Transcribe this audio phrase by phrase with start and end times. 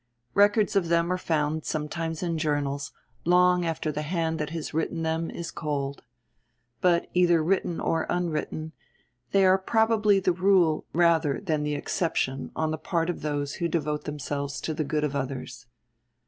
[0.33, 2.91] Records of them are found sometimes in journals
[3.23, 6.01] long after the hand that has written them is cold.
[6.81, 8.71] But, either written or unwritten,
[9.31, 13.67] they are probably the rule rather than the exception on the part of those who
[13.67, 15.67] devote themselves to the good of others.